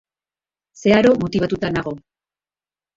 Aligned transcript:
Zeharo 0.79 1.11
motibatuta 1.21 1.67
nago. 1.77 1.91